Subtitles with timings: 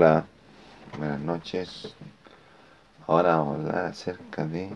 [0.00, 0.24] Hola,
[0.96, 1.92] buenas noches.
[3.08, 4.70] Ahora vamos a hablar acerca de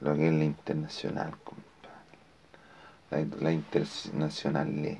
[0.00, 1.34] lo que es la internacional.
[3.10, 4.98] La, la internacional.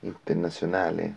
[0.00, 1.12] Internacionales.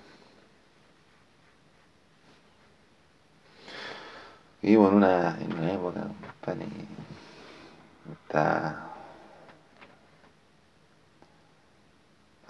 [4.62, 6.08] Vivo en una, en una época,
[6.42, 6.68] compadre,
[8.28, 8.86] está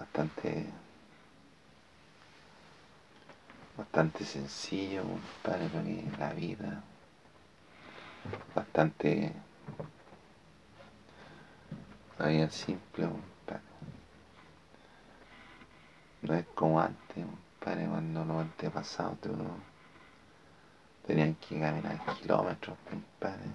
[0.00, 0.81] bastante
[3.76, 6.82] bastante sencillo, compadre, porque la vida
[8.54, 9.32] bastante
[12.18, 13.62] la vida simple, compadre.
[16.22, 19.56] No es como antes, compadre, cuando los antepasados de uno
[21.06, 23.50] tenían que caminar kilómetros, compadre,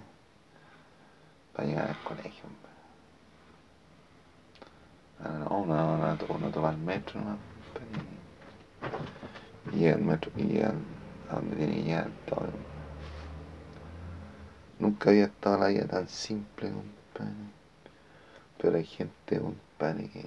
[1.54, 2.68] para llegar al colegio, compadre.
[5.20, 7.20] Ahora no, uno, uno, uno toma el metro.
[9.72, 10.72] Y llega al metro y llega
[11.30, 12.48] a donde tiene que llegar todo.
[14.78, 17.34] Nunca había estado la vida tan simple, compadre.
[18.58, 20.24] Pero hay gente, compadre, que,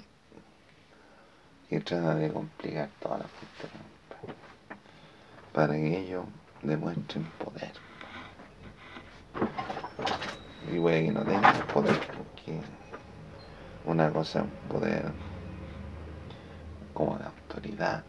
[1.69, 4.35] que trata de complicar toda la gente, compadre,
[5.53, 6.25] para que ellos
[6.61, 7.71] demuestren poder.
[10.71, 12.59] Y puede que no tengan poder, porque
[13.85, 15.11] una cosa es un poder
[16.93, 18.03] como de autoridad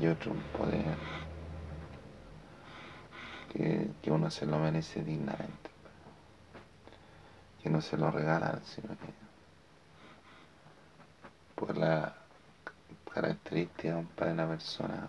[0.00, 0.96] y otro poder
[3.52, 5.70] que, que uno se lo merece dignamente.
[7.62, 9.24] Que no se lo regalan, sino que
[11.54, 12.14] por la
[13.12, 15.08] característica compadre, de la persona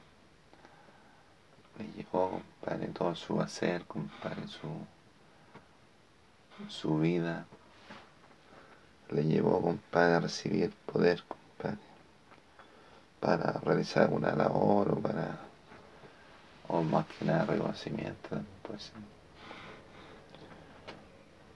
[1.77, 4.69] le llegó, compadre, todo su hacer, compadre, su,
[6.69, 7.45] su vida,
[9.09, 11.79] le llevó, compadre, a recibir poder, compadre,
[13.19, 15.39] para realizar una labor o para,
[16.67, 18.91] o más que nada reconocimiento, pues.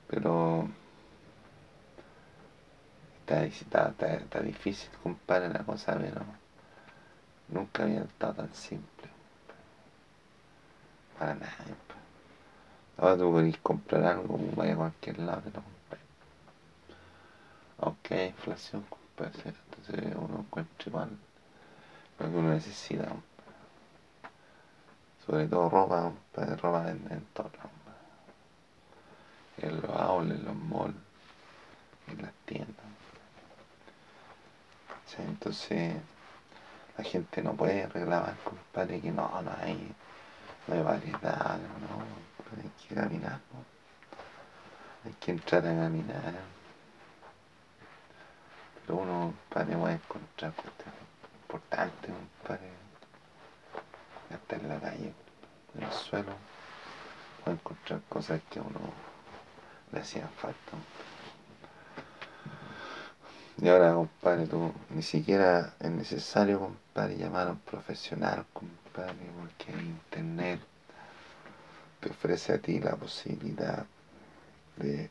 [0.07, 0.67] Pero
[3.19, 6.21] está, está, está, está difícil, compadre, la cosa, pero
[7.49, 9.09] nunca había estado tan simple.
[11.17, 11.51] Para nada.
[11.57, 11.99] compadre.
[12.97, 16.01] Ahora tú querés comprar algo, vaya a cualquier lado, te lo compras.
[17.79, 19.59] Aunque inflación, compadre, ¿cierto?
[19.77, 21.09] entonces uno encuentra igual
[22.27, 23.23] necesita, compadre.
[25.25, 27.51] Sobre todo ropa, compadre, ropa en, todo.
[29.57, 30.95] En los outlets, en los malls,
[32.07, 32.85] en las tiendas.
[35.17, 35.95] Entonces,
[36.97, 39.93] la gente no puede reclamar, compadre, que no, no hay,
[40.67, 43.65] no hay variedad, no, hay que caminar, ¿no?
[45.05, 46.33] hay que entrar a caminar.
[48.85, 51.08] Pero uno, compadre, puede encontrar cuestiones
[51.49, 52.69] importantes, compadre,
[54.31, 55.13] hasta en la calle,
[55.75, 56.33] en el suelo,
[57.43, 58.79] puede encontrar cosas que a uno
[59.91, 60.77] le hacían falta.
[63.57, 69.71] Y ahora, compadre, tú ni siquiera es necesario, compadre, llamar a un profesional, compadre, porque
[69.71, 70.61] internet
[71.99, 73.85] te ofrece a ti la posibilidad
[74.77, 75.09] de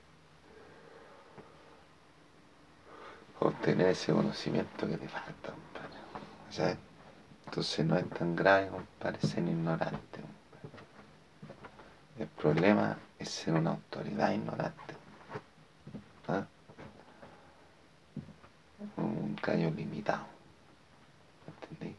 [3.40, 5.67] obtener ese conocimiento que te falta.
[6.50, 6.76] ¿Sabes?
[7.46, 10.20] Entonces no es tan grave, compadre, ser ignorante.
[12.18, 14.94] El problema es ser una autoridad ignorante.
[16.28, 16.44] ¿ah?
[18.96, 20.26] Un callo limitado.
[21.46, 21.96] ¿Entendí?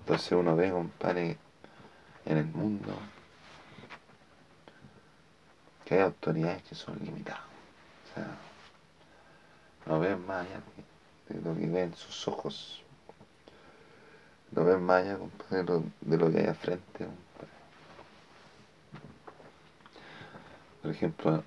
[0.00, 1.38] Entonces uno ve, compadre,
[2.24, 2.96] en el mundo
[5.84, 7.42] que hay autoridades que son limitadas.
[7.42, 8.26] O sea,
[9.86, 10.60] no ven más allá
[11.32, 12.82] de, lo que ven sus ojos.
[14.50, 17.52] No ven más allá, compadre, de lo que hay al frente, compadre.
[20.82, 21.44] Por ejemplo,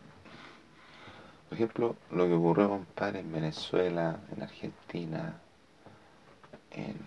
[1.50, 5.40] por ejemplo, lo que ocurrió, compadre, en Venezuela, en Argentina,
[6.72, 6.98] en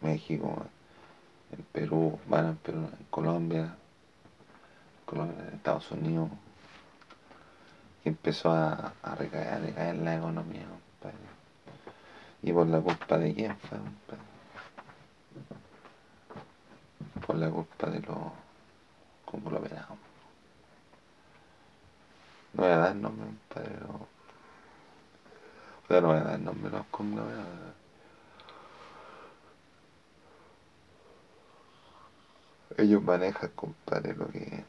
[0.00, 0.66] México,
[1.52, 3.76] en Perú, bueno, en Perú, en Colombia,
[5.12, 6.30] en Estados Unidos,
[8.08, 11.18] empezó a, a recaer, a recaer la economía, compadre.
[12.42, 14.22] ¿Y por la culpa de quién fue, compadre?
[17.26, 18.18] Por la culpa de los
[19.24, 19.98] conglomerados.
[22.52, 24.08] No voy a dar nombre, compadre, pero...
[25.84, 27.46] O sea, no voy a dar nombre de los conglomerados.
[32.78, 34.64] Ellos manejan, compadre, lo que,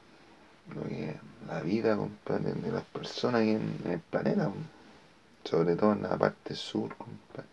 [0.76, 1.16] lo que es
[1.48, 4.52] la vida, compadre, de las personas aquí en, el planeta,
[5.44, 7.48] sobre todo en la parte sur, compadre.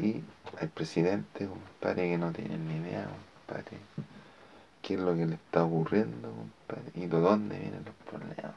[0.00, 0.22] Y
[0.60, 3.06] hay presidentes, compadre, que no tienen ni idea,
[3.46, 3.78] compadre,
[4.82, 8.54] qué es lo que le está ocurriendo, compadre, y de dónde vienen los problemas.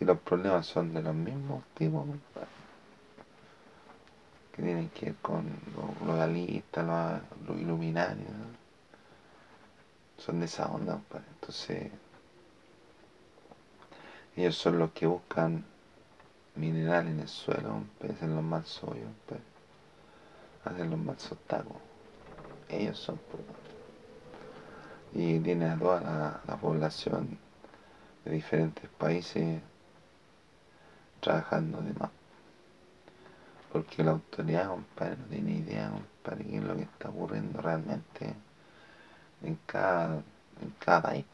[0.00, 2.48] Y los problemas son de los mismos tipos, compadre,
[4.56, 5.44] que tienen que ver con
[5.76, 8.28] los los, los iluminarios,
[10.22, 11.24] son de esa onda, compadre.
[11.40, 11.90] Entonces,
[14.36, 15.64] ellos son los que buscan
[16.54, 19.08] mineral en el suelo, hacen los mansos hoyos,
[20.64, 21.76] hacen los mansos tacos.
[22.68, 23.20] Ellos son
[25.12, 27.38] Y tiene a toda la, población
[28.24, 29.60] de diferentes países
[31.20, 32.10] trabajando de más.
[33.72, 38.34] Porque la autoridad, compadre, no tiene idea, compadre, qué es lo que está ocurriendo realmente
[39.44, 40.14] en cada,
[40.60, 41.24] en cada país.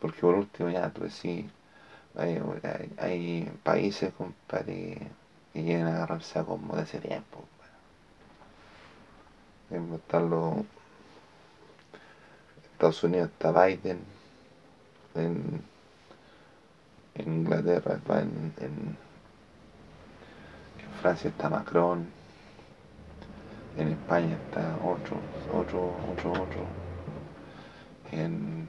[0.00, 1.46] Porque por último ya tú decís,
[2.16, 2.40] hay,
[2.98, 4.98] hay, países, compadre,
[5.52, 7.44] que quieren agarrarse a como de ese tiempo.
[9.70, 10.64] Ejemplo,
[12.72, 14.00] Estados Unidos está Biden,
[15.14, 15.62] en,
[17.14, 18.98] Inglaterra en, en,
[21.00, 22.06] Francia está Macron,
[23.76, 25.16] en España está otro,
[25.52, 26.66] otro, otro, otro,
[28.12, 28.68] en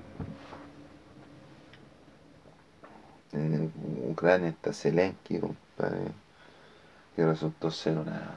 [4.10, 6.12] Ucrania está Zelensky, compadre,
[7.16, 8.36] que resultó ser una,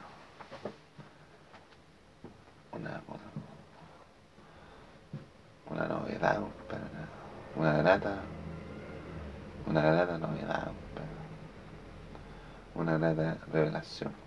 [2.71, 3.01] una,
[5.69, 6.83] una novedad, compadre,
[7.55, 8.21] una, una grata,
[9.67, 11.07] una grata novedad, compadre,
[12.75, 14.26] una grata revelación.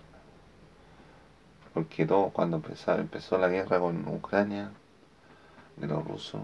[1.73, 4.71] Porque todo cuando empezó, empezó la guerra con Ucrania,
[5.77, 6.41] de los rusos,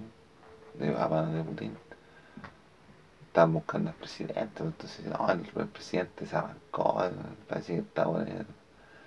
[0.76, 1.78] de, de Putin,
[3.28, 7.04] estaban buscando al presidente, entonces no, el, presidente se arrancó,
[7.48, 8.06] parece que está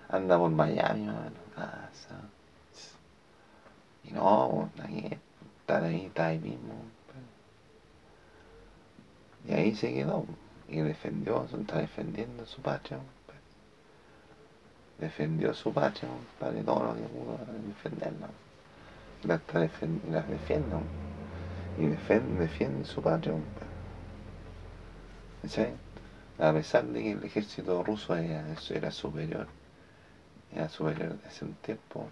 [0.09, 1.11] anda por Miami,
[1.55, 2.21] casa.
[4.05, 5.19] Y no, ahí,
[5.61, 6.75] estar ahí, está ahí mismo.
[9.49, 10.27] Y ahí se quedó,
[10.69, 12.99] y defendió, está defendiendo su patria,
[15.01, 16.09] defendió su patria,
[16.39, 18.29] para todo lo que pudo defenderla.
[19.25, 20.77] La, está la defiende,
[21.79, 23.35] y defiende, defiende su patria.
[26.39, 29.47] A pesar de que el ejército ruso era, superior,
[30.55, 32.09] era superior hace un tiempo,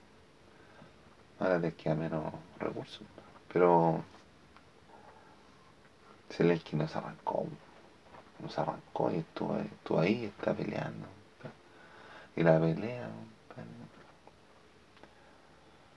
[1.38, 3.06] ahora les queda menos recursos.
[3.52, 4.02] Pero
[6.30, 7.46] Zelensky nos arrancó,
[8.42, 11.17] nos arrancó y estuvo, estuvo ahí, está peleando.
[12.38, 13.08] Y la pelea,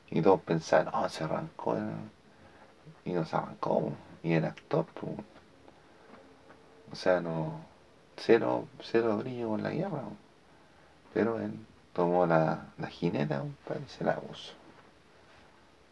[0.09, 1.77] y todos pensaron, no, se arrancó,
[3.05, 3.93] y nos arrancó,
[4.23, 4.87] y era actor,
[6.91, 7.61] o sea, no.
[8.17, 10.01] Cero, cero brillo con la guerra.
[11.13, 11.53] Pero él
[11.93, 14.53] tomó la, la jineta y se la puso.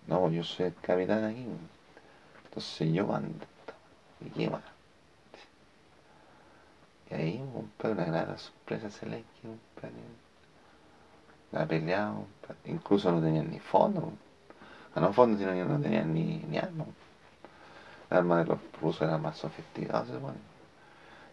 [0.08, 1.46] No, yo soy el capitán aquí.
[2.46, 3.46] Entonces yo mando.
[4.20, 4.64] ¿Y qué más?
[7.12, 10.29] Y ahí, compadre, una gran sorpresa Zelensky, compadre.
[11.52, 12.14] La pelea,
[12.66, 14.14] incluso no tenían ni fondo.
[14.96, 16.86] No fondo, sino que no tenían ni, ni arma.
[18.10, 20.38] El arma de los rusos era más sofisticado, se supone.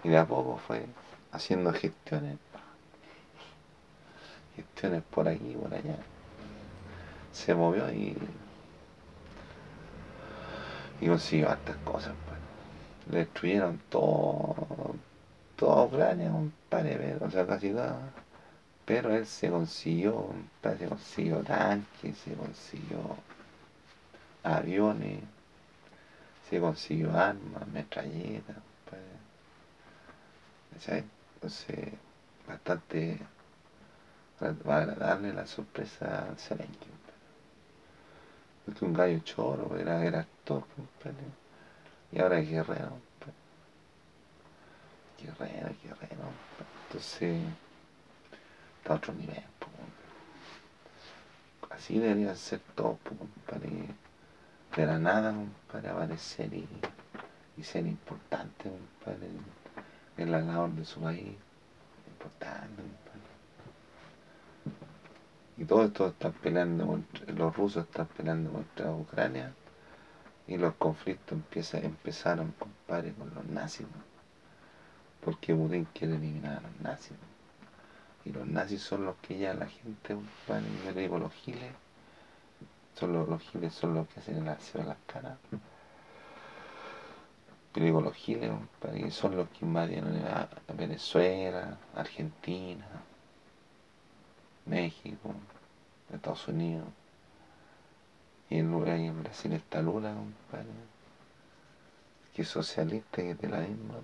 [0.05, 0.87] Y de a poco fue
[1.33, 2.39] haciendo gestiones,
[4.55, 5.96] gestiones por aquí, por allá.
[7.32, 8.17] Se movió y,
[11.01, 12.13] y consiguió hartas cosas.
[12.27, 12.39] Pues.
[13.13, 14.55] Le destruyeron todo,
[15.56, 17.96] toda Ucrania, compadre, o sea, casi todo.
[18.86, 20.31] Pero él se consiguió,
[20.62, 23.16] se consiguió tanques, se consiguió
[24.44, 25.22] aviones,
[26.48, 28.56] se consiguió armas, metralletas.
[31.34, 31.93] Entonces,
[32.46, 33.19] bastante
[34.40, 36.86] va a agradarle la sorpresa a Zelensky.
[38.64, 40.64] Porque un gallo choro, era, era actor,
[42.12, 42.98] y ahora es guerrero.
[45.19, 46.32] Guerrero, guerrero.
[46.86, 47.43] Entonces,
[48.93, 49.43] a otro nivel.
[51.70, 52.98] Así debería ser todo,
[53.46, 55.34] para de la nada,
[55.70, 56.66] para aparecer y,
[57.56, 58.70] y ser importante,
[59.05, 59.16] para
[60.16, 61.34] en la labor de su país,
[62.08, 62.82] importante.
[65.58, 69.52] Y todo esto está peleando, los rusos están peleando contra Ucrania
[70.46, 73.86] y los conflictos empieza, empezaron, compadre, con los nazis.
[75.24, 77.16] Porque Putin quiere eliminar a los nazis.
[78.27, 81.73] Y los nazis son los que ya la gente, compadre, yo le digo los giles,
[82.95, 85.39] son los, los giles son los que hacen el aseo a las caras
[87.77, 92.87] yo digo los giles, que son los que invadieron a Venezuela, Argentina,
[94.65, 95.35] México,
[96.11, 96.89] Estados Unidos.
[98.49, 100.71] Y en, Brasil está Lula, compadre.
[102.35, 103.97] Que es socialista y de la misma.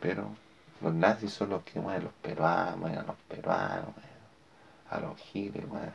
[0.00, 0.30] Pero
[0.80, 3.88] los nazis son los que mueven los peruanos, mueven a los peruanos,
[4.90, 5.92] a los giles, mueven,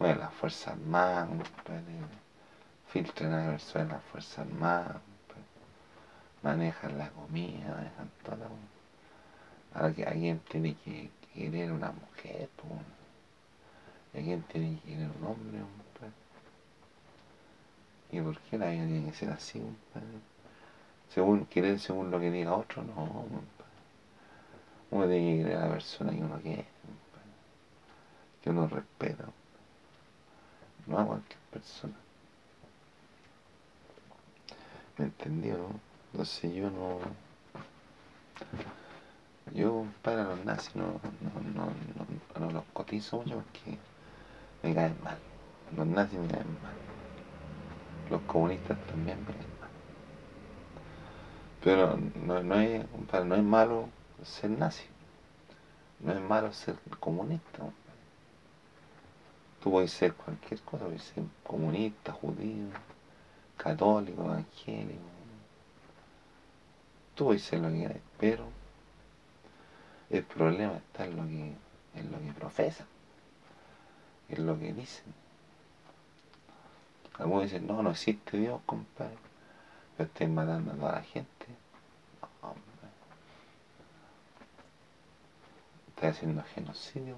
[0.00, 1.28] a las Fuerzas Armadas,
[2.88, 4.96] filtran a Venezuela las Fuerzas Armadas,
[6.42, 8.48] manejan la comida, manejan todo.
[9.74, 12.48] Ahora que alguien tiene que querer una mujer,
[14.14, 15.58] y alguien tiene que querer un hombre,
[18.12, 19.60] ¿Y por qué la vida tiene que ser así,
[21.12, 23.24] Según querer según lo que diga otro, no,
[24.90, 26.66] uno tiene que querer a la persona que uno quiere,
[28.42, 29.24] que uno respeta,
[30.86, 31.94] no a cualquier persona.
[34.98, 35.56] ¿Me entendió?
[36.12, 36.98] Entonces yo no.
[39.52, 41.00] Yo para los nazis no,
[41.54, 41.70] no,
[42.40, 43.78] no, no, los cotizo mucho porque
[44.62, 45.18] me caen mal.
[45.76, 46.74] Los nazis me caen mal.
[48.10, 49.70] Los comunistas también me caen mal.
[51.62, 53.88] Pero no, no, no es malo
[54.24, 54.84] ser nazi.
[56.00, 57.64] No es malo ser comunista.
[59.62, 62.68] Tú puedes ser cualquier cosa, puedes ser comunista, judío,
[63.56, 65.00] católico, evangélico.
[67.14, 68.44] Tú puedes ser lo que quieras, pero
[70.10, 71.52] el problema está en lo que,
[71.98, 72.86] en lo que profesan,
[74.28, 75.14] en lo que dicen.
[77.18, 79.16] Algunos dicen, no, no existe Dios, compadre,
[79.96, 81.46] pero estén matando a toda la gente.
[85.96, 87.16] Está haciendo genocidio,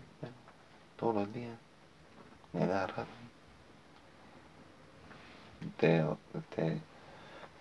[0.97, 1.59] todos los días,
[2.53, 3.09] me da rato.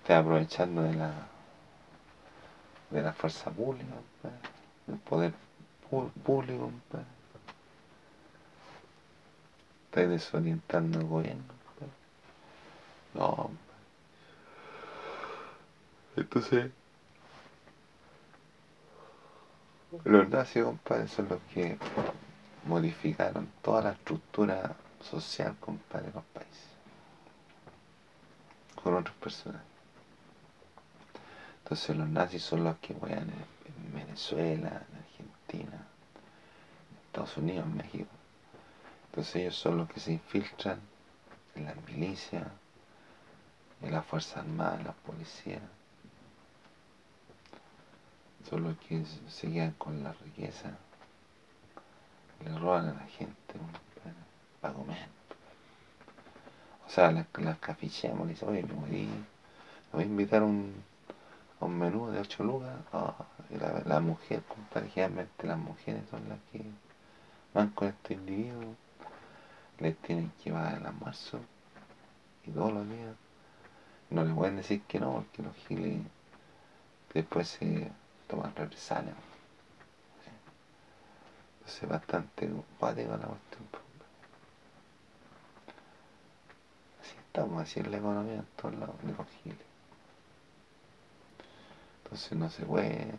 [0.04, 1.12] Está aprovechando de la
[2.92, 3.96] de la fuerza pública,
[4.86, 5.34] del poder
[6.24, 6.72] público,
[9.86, 11.44] está desorientando el gobierno.
[13.14, 13.50] No,
[16.16, 16.72] entonces
[20.08, 21.78] los nazis, compadre, son los que
[22.66, 26.68] modificaron toda la estructura social, compadre, de los países.
[28.82, 29.62] Con otras personas.
[31.64, 35.78] Entonces los nazis son los que vayan en Venezuela, en Argentina,
[36.90, 38.10] en Estados Unidos, en México.
[39.10, 40.80] Entonces ellos son los que se infiltran
[41.56, 42.48] en las milicias,
[43.82, 45.60] en las Fuerzas Armadas, en la policía
[48.51, 50.72] los que se quedan con la riqueza,
[52.44, 53.36] le roban a la gente
[54.62, 55.08] para, comer.
[56.86, 59.10] O sea, las, las caficheamos, le dicen, oye, me voy,
[59.91, 60.74] voy a invitar un,
[61.60, 62.75] a un menú de 8 lucas.
[62.94, 63.13] Oh,
[63.50, 64.41] la, la, mujer,
[64.94, 66.63] generalmente las mujeres son las que
[67.53, 68.75] van con estos individuos,
[69.79, 71.39] les tienen que llevar el almuerzo
[72.46, 73.15] y todos los días.
[74.10, 76.01] No le pueden decir que no, porque los giles
[77.13, 77.91] después se
[78.28, 79.14] tomar represalia.
[81.60, 83.64] Entonces bastante cuático la cuestión.
[87.02, 89.58] Así estamos, así es la economía en todos lados de.
[92.04, 93.14] Entonces no se puede,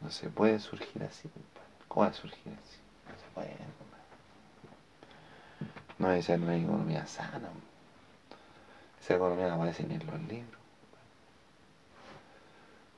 [0.00, 1.30] no se puede surgir así,
[1.86, 2.78] ¿Cómo va a surgir así?
[3.06, 3.56] No se puede,
[5.98, 7.48] No debe ser una economía sana.
[9.00, 10.61] Esa economía no aparece ni en los libros.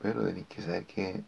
[0.05, 1.23] Pero que saber que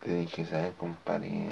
[0.00, 1.50] tenéis que saber, compadre.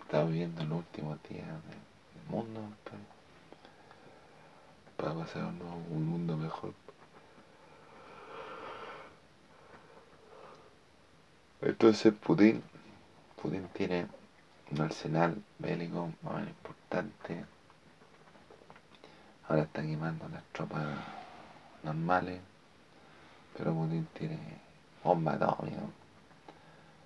[0.00, 2.62] Estaba viviendo los últimos días del mundo,
[5.20, 5.44] para pasar
[5.90, 6.72] un mundo mejor.
[11.60, 12.62] Entonces Putin,
[13.40, 14.06] Putin tiene
[14.70, 17.44] un arsenal bélico más importante.
[19.48, 20.86] Ahora está quemando las tropas
[21.82, 22.40] normales,
[23.56, 24.38] pero Putin tiene
[25.04, 25.82] bombas atómicas.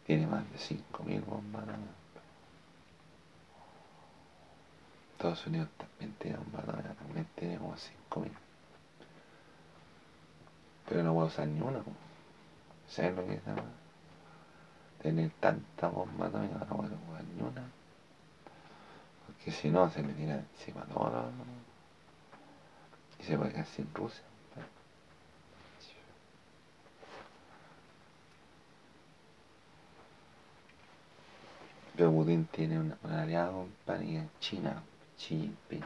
[0.07, 1.65] Tiene más de 5.000 bombas.
[5.15, 8.31] Estados Unidos también tiene un banana, también tiene como 5.000.
[10.89, 11.83] Pero no puedo usar ni una.
[12.89, 13.47] ¿Sabes lo que es?
[13.47, 13.65] Nada?
[15.01, 17.63] Tener tanta bomba atómica, no puedo usar ni una.
[19.27, 21.11] Porque si no, se me tira encima todo.
[21.11, 21.65] Lo...
[23.21, 24.25] Y se puede quedar sin Rusia.
[31.97, 34.83] Pero Putin tiene un, aliado en China.
[35.17, 35.85] Xi Jinping.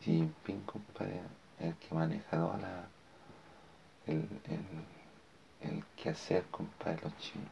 [0.00, 0.30] Xi
[0.66, 1.22] compadre,
[1.58, 2.88] el que maneja toda la,
[4.06, 7.50] el, el, el quehacer, compadre, los chinos.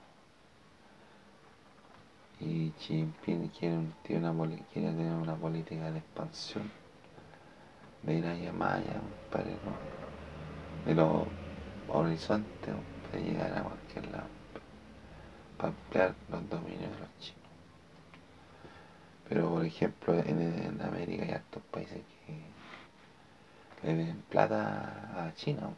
[2.41, 6.71] Y Xi Jinping quiere, tiene una, quiere tener una política de expansión,
[8.03, 9.97] de ir allá más allá, compadre, ¿no?
[10.87, 11.27] de los
[11.89, 12.75] horizontes,
[13.13, 14.29] de llegar a cualquier lado,
[15.57, 17.46] para ampliar los dominios de los chinos.
[19.29, 25.71] Pero, por ejemplo, en, en América hay estos países que le den plata a China.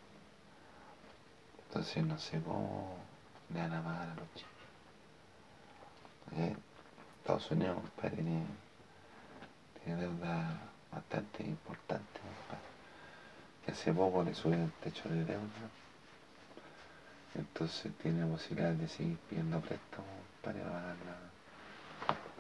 [1.68, 2.96] Entonces no sé cómo
[3.52, 4.58] le van a pagar a los chinos.
[7.20, 10.60] Estados Unidos, compadre, tiene, deuda
[10.92, 12.20] bastante importante.
[13.64, 15.68] Que hace poco le subió el techo de deuda.
[17.34, 20.08] Entonces tiene la posibilidad de seguir pidiendo préstamos
[20.42, 21.27] para pagar la,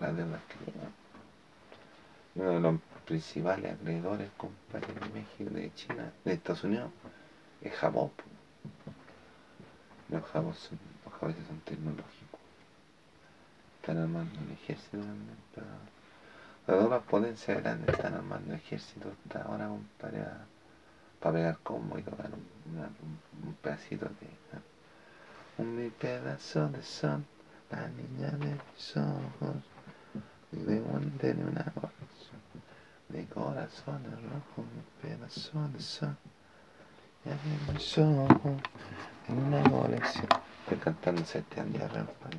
[0.00, 0.88] las deudas que tiene.
[2.34, 6.90] Uno de los principales acreedores, compadre, de México, de China, de Estados Unidos,
[7.62, 8.10] es Japón.
[10.08, 10.70] Los, japoneses
[11.20, 12.40] son, son tecnológicos.
[13.80, 15.66] Están armando un ejército también, pero
[16.66, 20.24] las dos potencias grandes están armando ejércitos hasta ahora, compadre,
[21.20, 24.28] para pegar combo y tocar un- un pedacito de...
[25.58, 27.24] Un mi pedazo de sol,
[27.70, 29.56] la niña de mis ojos,
[30.52, 32.02] de un de una corazón,
[33.08, 36.16] de corazones rojos, mi pedazo de sol,
[37.24, 38.62] ya de mis ojos,
[39.28, 40.28] en una colección.
[40.62, 42.38] Estoy cantando Sebastián Yatra, compadre.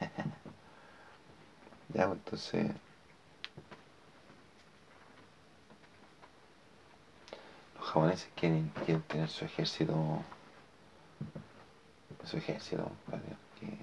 [1.94, 2.70] Ya, pues, entonces.
[7.78, 10.22] Los japoneses quieren, quieren tener su ejército.
[12.24, 12.90] Su ejército.
[13.58, 13.78] Que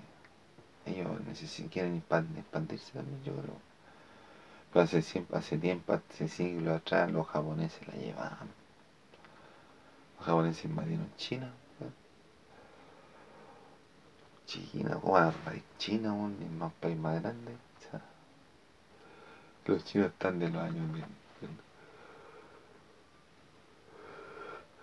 [1.35, 3.55] necesitan, quieren expan- expandirse también, yo creo.
[4.71, 8.49] Pero hace, hace tiempo, hace siglos atrás, los japoneses la llevaban.
[10.17, 11.53] Los japoneses invadieron China.
[11.79, 11.87] ¿no?
[14.47, 16.13] China, ¿cómo va a invadir China?
[16.13, 17.51] Un país más grande.
[19.65, 20.99] Los chinos están de los años de,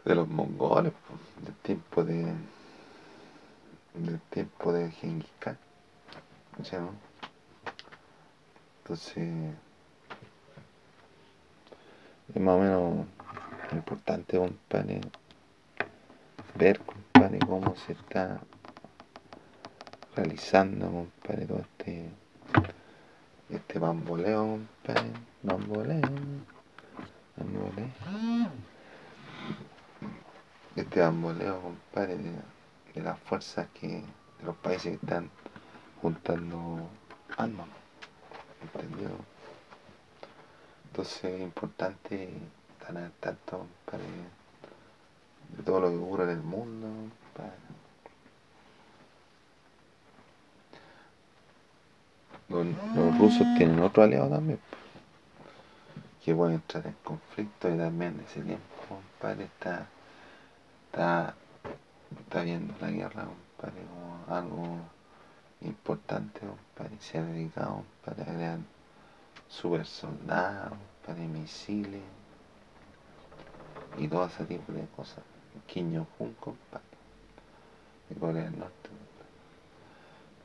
[0.05, 2.35] de- los mongoles, po, del tiempo de
[3.95, 5.57] del tiempo de Genghis Khan.
[6.61, 6.93] Sea, ¿no?
[8.83, 9.55] Entonces
[12.35, 13.07] es más o menos
[13.73, 15.01] importante, compadre,
[16.55, 18.41] ver, compadre, cómo se está
[20.15, 22.11] realizando, compadre, todo este,
[23.51, 25.11] este bamboleo, compadre,
[25.43, 26.01] bamboleo,
[27.37, 27.89] bamboleo.
[30.77, 32.33] Este bamboleo, compadre, de,
[32.95, 35.29] de las fuerzas que, de los países que están
[36.03, 36.89] juntando
[37.39, 37.69] armas,
[38.61, 39.13] ¿entendido?
[40.87, 42.29] Entonces es importante
[42.73, 44.05] estar al tanto, compadre,
[45.57, 46.89] de todo lo que ocurre en el mundo.
[52.49, 54.59] Los, los rusos tienen otro aliado también,
[56.23, 59.87] que puede entrar en conflicto y también en ese tiempo, compadre, está,
[60.85, 61.35] está,
[62.21, 64.79] está viendo la guerra, compadre, como algo
[65.65, 68.59] importante, compadre, se ha dedicado, compadre, a crear
[69.49, 72.03] super soldados, compadre, misiles
[73.99, 75.23] y todo ese tipo de cosas.
[75.67, 76.87] Kim Jong-un, compadre,
[78.09, 78.91] de Corea del Norte,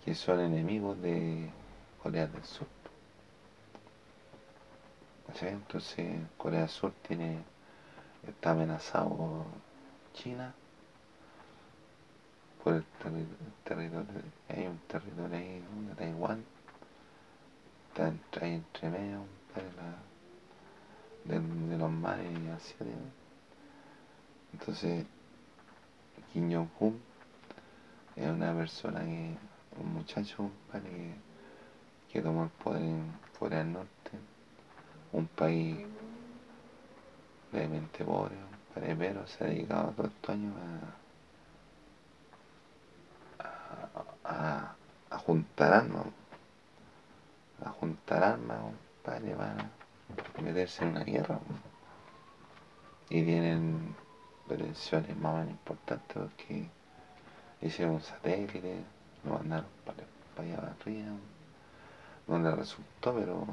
[0.04, 1.50] que son enemigos de
[2.02, 2.68] Corea del Sur.
[5.42, 7.38] Entonces Corea del Sur tiene,
[8.28, 9.46] está amenazado
[10.14, 10.54] China,
[12.68, 14.06] por el, terri- el territorio,
[14.50, 16.44] hay un territorio ahí de Taiwán,
[17.88, 19.24] está entre, entre medio,
[19.56, 20.04] compadre, la-
[21.34, 23.00] de, de los mares asiáticos.
[24.52, 25.06] Entonces,
[26.34, 27.00] Kim Jong-un
[28.18, 29.38] es una persona que,
[29.80, 31.14] un muchacho, compadre, que,
[32.12, 34.12] que tomó el poder en Corea del Norte,
[35.14, 35.86] un país
[37.54, 40.98] levemente pobre, compadre, pero se ha dedicado todos estos años a,
[44.24, 46.06] a, a juntar armas,
[47.66, 49.70] a juntar armas, compadre, para
[50.42, 51.40] meterse en una guerra.
[53.10, 53.94] Y tienen
[54.48, 56.70] pretensiones más importantes porque
[57.62, 58.84] hicieron un satélite,
[59.26, 59.98] lo mandaron para,
[60.34, 61.12] para allá arriba,
[62.28, 63.48] le resultó, pero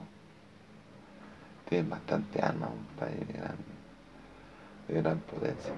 [1.69, 3.57] tienen bastante armas, compadre, de gran,
[4.87, 5.75] de gran potencia.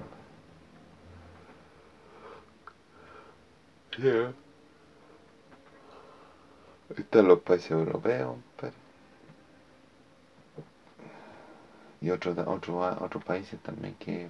[6.95, 8.75] Están los países europeos, compadre.
[11.99, 14.29] Y otros otros otros países también que,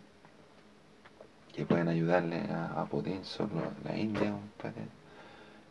[1.54, 3.52] que pueden ayudarle a, Putin son
[3.84, 4.88] la India, compadre.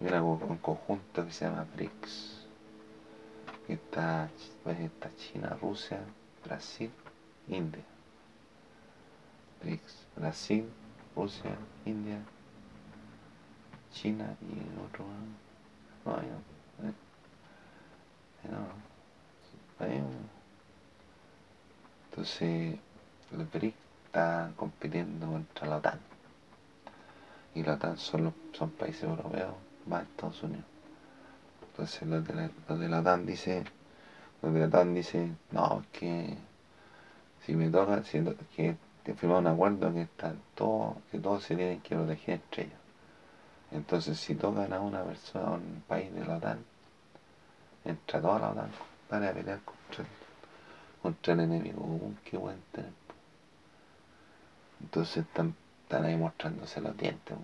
[0.01, 2.47] Y un conjunto que se llama BRICS.
[3.67, 4.31] Está,
[4.63, 5.99] pues, está China, Rusia,
[6.45, 6.91] Brasil,
[7.49, 7.83] India.
[9.63, 10.69] BRICS, Brasil,
[11.17, 12.21] Rusia, India,
[13.93, 15.05] China y otro.
[16.05, 16.56] No,
[19.79, 20.37] hay no.
[22.11, 22.79] Entonces,
[23.33, 26.01] el BRICS está compitiendo contra la OTAN.
[27.55, 29.55] Y la OTAN son, son países europeos
[29.87, 30.65] más Estados Unidos.
[31.71, 33.65] Entonces los de la, los OTAN dice,
[34.41, 36.37] los de la OTAN dice, no, que
[37.45, 38.25] si me toca, si,
[38.57, 42.63] que te firmado un acuerdo que están todos, que todos se tienen que proteger entre
[42.65, 42.86] ellos.
[43.73, 46.65] Entonces si tocan a una persona, a un país de la OTAN,
[47.85, 48.71] entra toda la OTAN
[49.09, 50.11] para pelear contra el,
[51.03, 52.93] contra el enemigo común que pueden tener.
[54.81, 57.37] Entonces están, están ahí mostrándose los dientes.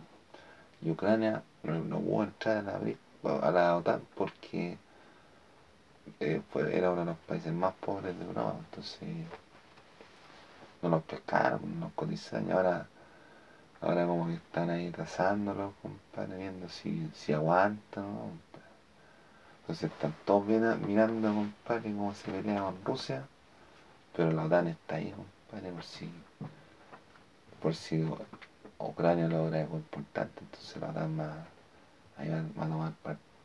[0.81, 4.79] Y Ucrania no, no pudo entrar a la, a la OTAN porque
[6.21, 9.09] eh, era uno de los países más pobres de Europa, entonces
[10.83, 12.87] no los pescaron, no los cotizaron y ahora,
[13.83, 18.41] ahora como que están ahí tasándolos, compadre, viendo si, si aguantan,
[19.61, 23.25] entonces están todos mirando, compadre, cómo se pelea con Rusia,
[24.17, 26.11] pero la OTAN está ahí, compadre, por si,
[27.61, 28.09] por si
[28.79, 31.35] Ucrania logra algo importante, entonces la OTAN va
[32.19, 32.93] ahí van, a tomar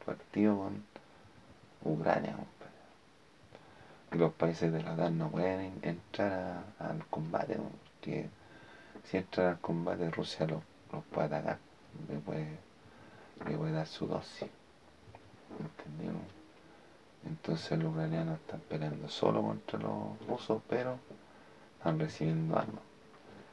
[0.05, 0.83] partido con
[1.83, 2.35] Ucrania,
[4.11, 8.29] Y los países de la OTAN no pueden entrar al combate, porque
[9.09, 10.61] si entran al combate Rusia los,
[11.11, 11.57] puede atacar,
[12.09, 12.57] le puede,
[13.47, 14.49] le puede dar su dosis.
[15.59, 16.21] ¿Entendieron?
[17.25, 20.97] Entonces los ucranianos están peleando solo contra los rusos, pero
[21.77, 22.81] están recibiendo armas.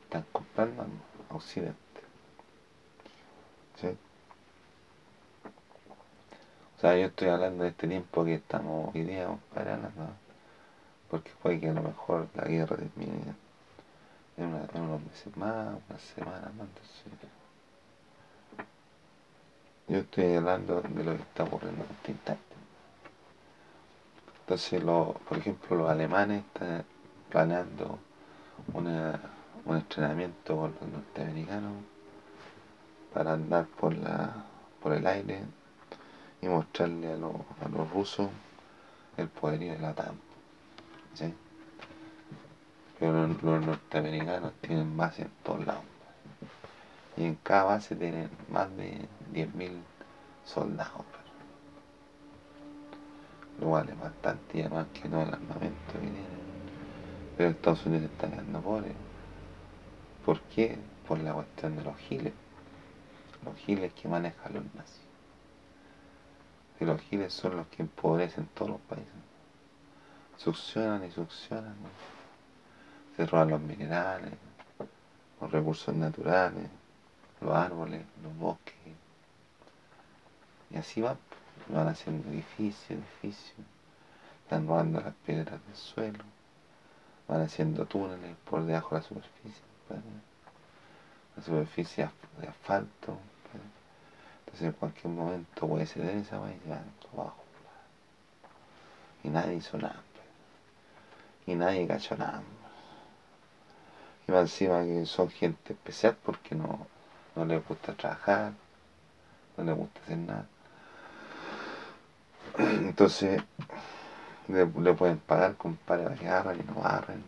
[0.04, 1.78] Están comprando armas a Occidente.
[3.80, 3.88] ¿Sí?
[6.76, 10.08] O sea, yo estoy hablando de este tiempo que estamos hoy día, compadre, hablando,
[11.08, 13.43] porque puede que a lo mejor la guerra termine
[14.36, 17.30] en, unos meses más, unas semanas más, entonces...
[19.86, 22.42] Yo estoy hablando de lo que está ocurriendo en este instante.
[24.40, 26.84] Entonces, por ejemplo, los alemanes están
[27.28, 27.98] planeando
[28.72, 31.72] un entrenamiento con los norteamericanos
[33.12, 34.44] para andar por, la,
[34.82, 35.44] por el aire
[36.42, 38.28] y mostrarle a, los rusos
[39.16, 40.16] el poderío de la TAM.
[42.98, 45.84] Pero los, norteamericanos tienen base en todos lados.
[47.16, 49.72] Y en cada base tienen más de 10.000
[50.44, 51.04] soldados.
[53.60, 56.44] Lo cual es bastante más que no el armamento que tienen.
[57.36, 58.92] Pero Estados Unidos está quedando pobre.
[60.24, 60.78] ¿Por qué?
[61.06, 62.32] Por la cuestión de los giles.
[63.44, 65.04] Los giles que manejan los nazis
[66.80, 69.12] y los giles son los que empobrecen todos los países.
[70.36, 71.76] Succionan y succionan.
[73.16, 74.32] Se roban los minerales,
[75.40, 76.68] los recursos naturales,
[77.40, 78.74] los árboles, los bosques.
[80.70, 81.16] Y así van,
[81.68, 83.66] van haciendo edificios, edificios.
[84.42, 86.24] Están robando las piedras del suelo.
[87.28, 89.62] Van haciendo túneles por debajo de la superficie.
[91.36, 93.18] La superficie de asfalto
[94.60, 97.42] en cualquier momento puede ceder esa vaina abajo.
[99.22, 100.00] Y nadie hizo nada.
[101.46, 102.16] Y nadie cachó.
[104.26, 106.86] Y más encima que son gente especial porque no,
[107.36, 108.52] no les gusta trabajar,
[109.56, 110.46] no les gusta hacer nada.
[112.58, 113.42] Entonces
[114.48, 117.22] le, pueden pagar con que agarran y no barren.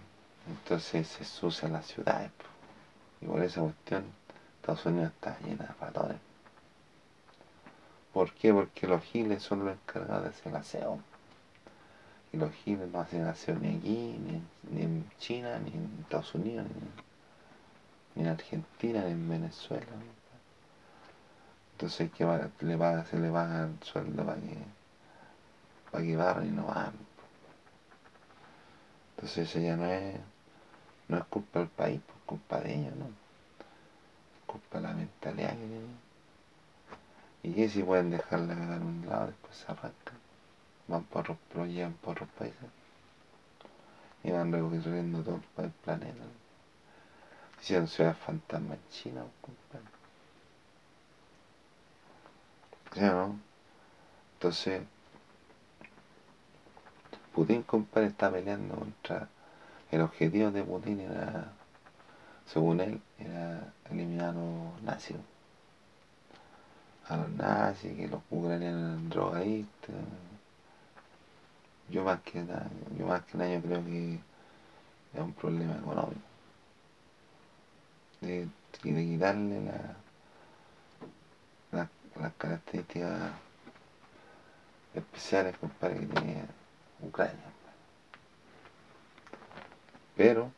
[0.48, 2.30] Entonces se sucian las ciudades.
[3.20, 4.04] Y por esa cuestión
[4.60, 6.16] Estados Unidos está llena de ratones.
[8.12, 8.52] ¿Por qué?
[8.52, 10.98] Porque los giles son los encargados de hacer el aseo.
[12.36, 14.18] Los giles no hacen aseo ni aquí,
[14.70, 16.66] ni, en China, ni en Estados Unidos,
[18.14, 19.86] ni, en Argentina, ni en Venezuela.
[21.72, 22.24] Entonces que
[22.60, 24.56] le paga, se le paga el sueldo para que,
[25.90, 26.92] para que barren y no van.
[29.14, 30.16] Entonces eso ya no es,
[31.08, 33.06] no es culpa del país, es culpa de ellos, ¿no?
[33.06, 36.06] Es culpa de la mentalidad que tienen.
[37.42, 40.25] Y que si pueden dejarla cagar un lado, después se arrancan.
[40.88, 42.58] Van por los, lo llevan por países.
[44.22, 46.24] Y van recorriendo todo el planeta.
[47.60, 49.86] Hicieron ciudades fantasmas en China, compadre.
[52.94, 53.38] ¿Sí no?
[54.34, 54.82] Entonces,
[57.34, 59.28] Putin, compadre, está peleando contra...
[59.90, 61.52] El objetivo de Putin era,
[62.46, 65.16] según él, era eliminar a los nazis.
[67.08, 69.94] A los nazis, que los ucranianos eran drogadictos.
[71.88, 72.68] Yo más que nada,
[72.98, 76.20] yo más que nada yo creo que es un problema económico.
[78.20, 78.48] De,
[78.82, 79.96] y de quitarle la,
[81.72, 83.32] la, las características
[84.94, 86.46] especiales, compadre, que tenía
[87.00, 87.34] Ucrania.
[90.16, 90.50] Pero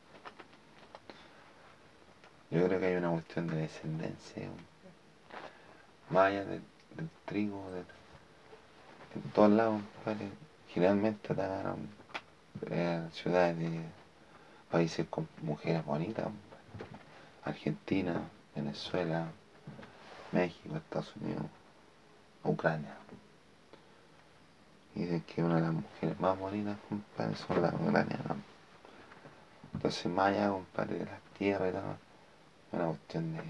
[2.50, 4.48] yo creo que hay una cuestión de descendencia,
[6.10, 6.62] más allá del,
[7.26, 7.62] trigo,
[9.14, 9.82] en todos lados,
[10.78, 11.88] generalmente atacaron
[12.70, 13.80] eh, ciudades de
[14.70, 16.28] países con mujeres bonitas,
[17.42, 18.22] Argentina,
[18.54, 19.26] Venezuela,
[20.30, 21.46] México, Estados Unidos,
[22.44, 22.94] Ucrania.
[24.94, 28.36] Y dicen que una de las mujeres más bonitas, compadre, son las ucranianas.
[29.74, 31.74] Entonces, más allá, compadre, de las tierras
[32.72, 33.42] y una cuestión de,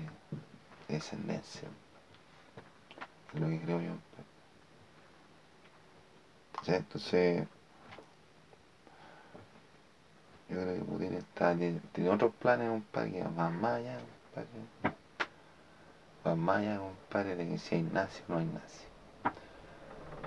[0.94, 1.68] descendencia.
[3.34, 3.92] Es lo que creo yo.
[6.76, 7.46] Entonces,
[10.48, 13.98] yo creo que Putin está, tiene, otros planes, compadre, que van más allá,
[14.34, 14.96] compadre.
[16.24, 18.84] Van más allá, compadre, de que si hay nazi o no hay nazi.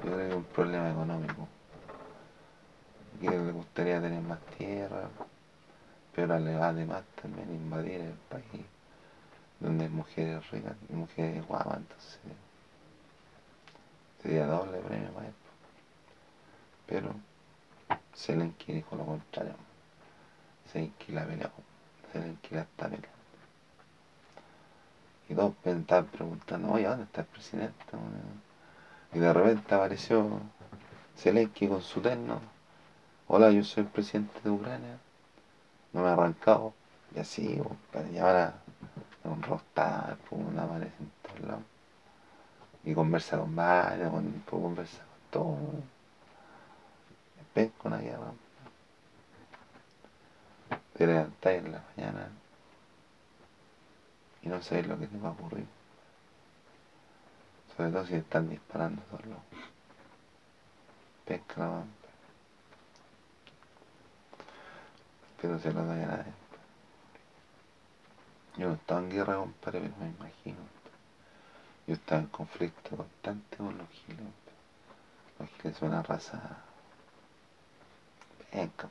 [0.04, 1.47] Yo creo que es un problema económico.
[3.19, 5.10] Que le gustaría tener más tierra,
[6.15, 8.65] pero le va además también invadir el país
[9.60, 12.19] donde hay mujeres ricas y mujeres guapas, entonces
[14.23, 15.34] sería doble premio para él.
[16.91, 17.15] Pero
[18.13, 19.54] Zelensky dijo lo contrario.
[20.69, 21.49] Zelensky la peleó,
[22.12, 23.08] Zelensky la está peleando.
[25.30, 27.86] Y todos estaban preguntando, oye, ¿dónde está el presidente?
[29.13, 30.41] Y de repente apareció
[31.17, 32.41] Zelensky con su terno.
[33.30, 34.97] Hola, yo soy el presidente de Ucrania.
[35.93, 36.73] No me he arrancado.
[37.15, 37.62] Y así,
[37.93, 38.54] para llevar a,
[39.30, 41.63] un rostar, pues, una aparece en todos lados.
[42.84, 46.01] Y conversa con varios, con, conversa con todo.
[47.56, 48.32] Ven con la guerra.
[50.94, 52.30] Te levantáis en la mañana
[54.42, 55.66] y no sabéis lo que te va a ocurrir.
[57.76, 59.44] Sobre todo si están disparando todos lados.
[61.26, 61.84] Pesca la.
[65.40, 66.26] Que no se lo da a.
[68.58, 70.60] Yo no estaba en guerra, compadre, pero me imagino.
[71.88, 74.20] Yo estaba en conflicto constante con los giles.
[75.40, 76.58] Los giles son una raza.
[78.52, 78.90] Venga,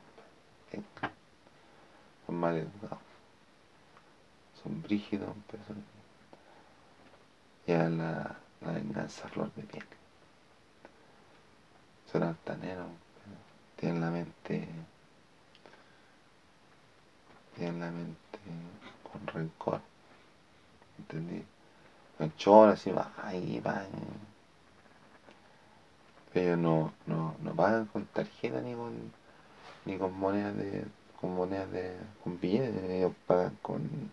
[0.71, 1.11] venga.
[2.25, 2.99] Son mal educados.
[4.61, 5.83] Son brígidos, pero son.
[7.67, 9.85] Ya la, la venganza flor de piel.
[12.11, 12.87] Son altaneros,
[13.77, 14.67] tienen la mente
[17.55, 18.39] tienen la mente
[19.03, 19.81] con rencor.
[20.97, 21.43] ¿Entendí?
[22.19, 23.87] Ranchón, así va, ahí van.
[26.33, 29.11] Ellos no, no, no pagan con tarjeta ni con
[29.85, 30.85] ni con monedas de.
[31.19, 31.97] con monedas de.
[32.23, 34.11] con billetes, ellos pagan con.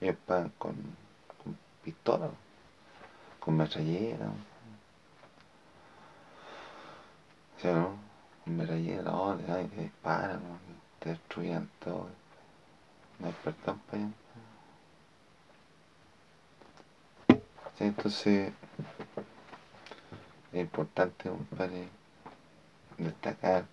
[0.00, 0.74] ellos pagan con,
[1.42, 2.30] con pistola,
[3.40, 4.26] con metrallera.
[7.62, 10.58] Con metrallera, no, te disparan, ¿no?
[11.04, 12.08] destruían todo.
[13.18, 14.12] No hay perdón para allá.
[17.78, 18.52] entonces
[20.52, 21.88] es importante, compadre,
[22.98, 23.66] destacar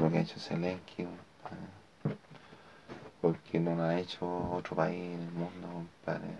[0.00, 1.06] lo que ha hecho Zelensky,
[3.20, 6.34] porque no lo ha hecho otro país en el mundo, compadre,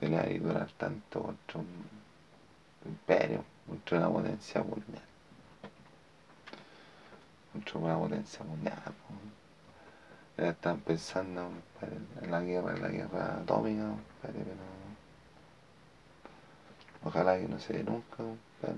[0.00, 1.66] pelear y durar tanto contra un
[2.84, 5.02] imperio, contra una potencia mundial
[7.52, 8.78] contra una potencia mundial.
[10.38, 11.50] Ya están pensando
[12.22, 13.90] en la guerra, en la guerra atómica,
[14.22, 14.38] pero
[17.04, 18.24] ojalá que no se dé nunca,
[18.60, 18.74] pero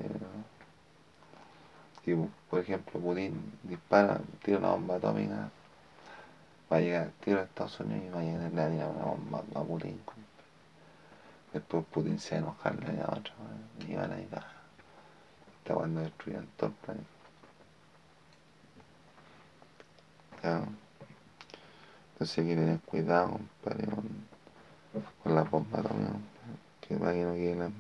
[2.50, 5.50] por ejemplo, Putin dispara, tira una bomba atómica,
[6.70, 9.42] va a llegar, tiro a Estados Unidos y va a llegar a tirar una bomba
[9.54, 10.00] a Putin.
[11.52, 13.34] Después Putin se va a enojar a otra,
[13.88, 17.08] y van a ir hasta cuando destruyan todo el planeta.
[22.12, 23.86] Entonces hay cuidado, compadre,
[25.22, 26.22] con, la bomba también,
[26.82, 27.70] que para que no quede la.